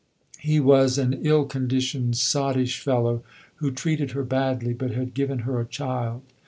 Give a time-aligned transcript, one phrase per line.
[0.39, 3.21] He was an ill conditioned, sottish fellow
[3.57, 6.23] who treated her badly, but had given her a child.